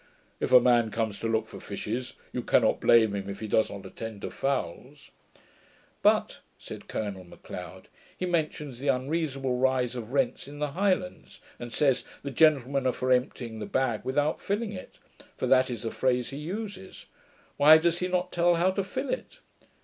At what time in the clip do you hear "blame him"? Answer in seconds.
2.81-3.29